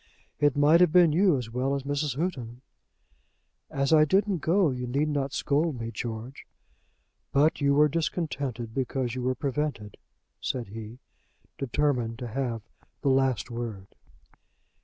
"It 0.39 0.57
might 0.57 0.81
have 0.81 0.91
been 0.91 1.11
you 1.13 1.37
as 1.37 1.51
well 1.51 1.75
as 1.75 1.83
Mrs. 1.83 2.15
Houghton." 2.17 2.61
"As 3.69 3.93
I 3.93 4.03
didn't 4.03 4.39
go, 4.39 4.71
you 4.71 4.87
need 4.87 5.09
not 5.09 5.31
scold 5.31 5.79
me, 5.79 5.91
George." 5.91 6.47
"But 7.31 7.61
you 7.61 7.75
were 7.75 7.87
discontented 7.87 8.73
because 8.73 9.13
you 9.13 9.21
were 9.21 9.35
prevented," 9.35 9.97
said 10.41 10.69
he, 10.69 10.97
determined 11.59 12.17
to 12.17 12.29
have 12.29 12.63
the 13.03 13.09
last 13.09 13.51
word. 13.51 13.85